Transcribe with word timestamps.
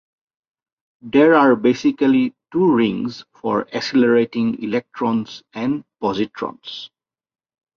There 1.03 1.35
are 1.35 1.55
basically 1.55 2.33
two 2.51 2.73
rings 2.73 3.23
for 3.35 3.67
accelerating 3.71 4.57
electrons 4.63 5.43
and 5.53 5.83
positrons. 6.01 6.89